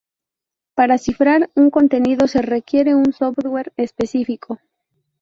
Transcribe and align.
Para 0.73 0.97
cifrar 0.97 1.51
un 1.53 1.69
contenido 1.69 2.25
se 2.27 2.41
requiere 2.41 2.95
un 2.95 3.13
software 3.13 3.71
específico. 3.77 4.57